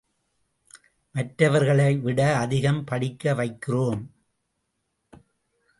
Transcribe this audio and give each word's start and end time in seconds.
மற்றவர்களை 1.11 1.97
விட 1.97 2.37
அதிகம் 2.37 2.83
படிக்க 2.83 3.33
வைக்கிறோம். 3.33 4.01